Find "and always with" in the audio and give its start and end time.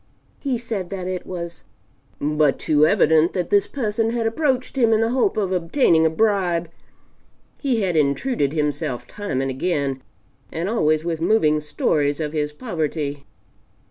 10.51-11.21